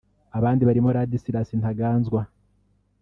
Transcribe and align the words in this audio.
Abandi 0.37 0.61
barimo 0.67 0.89
Ladislas 0.95 1.49
Ntaganzwa 1.59 2.21